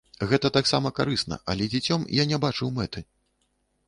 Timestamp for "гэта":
0.29-0.49